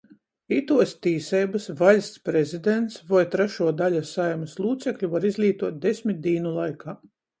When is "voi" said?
3.11-3.21